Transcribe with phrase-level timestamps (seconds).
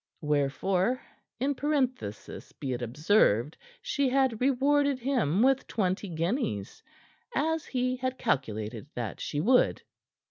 [0.21, 0.99] (Wherefore,
[1.39, 6.81] in parenthesis be it observed, she had rewarded him with twenty guineas,
[7.35, 9.83] as he had calculated that she would.)